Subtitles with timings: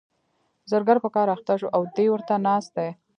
[0.71, 2.89] زرګر په کار اخته شو او دی ورته ناست دی.